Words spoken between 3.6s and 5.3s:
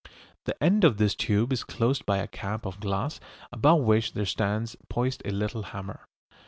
which there stands poised a